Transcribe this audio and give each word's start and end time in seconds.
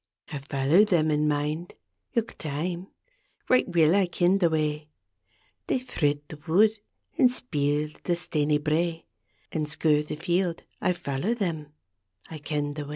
I 0.31 0.39
follow 0.39 0.83
them 0.83 1.11
in 1.11 1.27
mind 1.27 1.75
Ilk 2.15 2.35
time; 2.39 2.87
right 3.49 3.69
weel 3.71 3.93
I 3.93 4.07
ken 4.07 4.39
the 4.39 4.49
way, 4.49 4.89
—■ 5.65 5.67
They 5.67 5.77
thrid 5.77 6.23
the 6.27 6.37
wood, 6.47 6.71
an' 7.19 7.29
speel 7.29 7.91
the 8.01 8.13
staney 8.13 8.57
brae 8.57 9.05
An' 9.51 9.67
skir 9.67 10.01
the 10.03 10.15
field; 10.15 10.63
I 10.81 10.93
follow 10.93 11.35
them, 11.35 11.67
I 12.31 12.39
ken 12.39 12.73
the 12.73 12.85
way. 12.85 12.89